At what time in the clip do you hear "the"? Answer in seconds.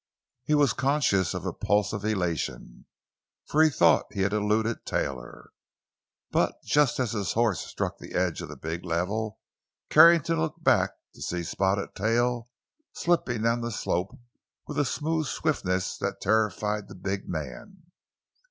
7.99-8.15, 8.49-8.55, 13.61-13.69, 16.87-16.95